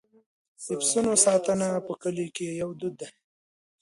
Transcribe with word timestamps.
د 0.65 0.67
پسونو 0.79 1.13
ساتنه 1.25 1.67
په 1.87 1.93
کلیو 2.01 2.33
کې 2.35 2.57
یو 2.61 2.69
دود 2.79 2.93
دی. 3.01 3.09